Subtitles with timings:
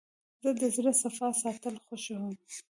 [0.43, 2.33] زه د زړه صفا ساتل خوښوم.